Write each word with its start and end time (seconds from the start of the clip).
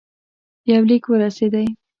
یو 0.71 0.83
لیک 0.89 1.03
ورسېدی. 1.07 1.67